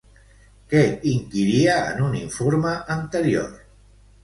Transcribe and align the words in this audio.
Què 0.71 0.81
inquiria 1.11 1.77
en 1.91 2.03
un 2.07 2.17
informe 2.23 2.75
anterior? 2.99 3.57